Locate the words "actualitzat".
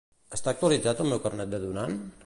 0.53-1.05